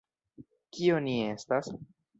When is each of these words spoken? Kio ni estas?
Kio 0.79 0.97
ni 1.09 1.15
estas? 1.37 1.75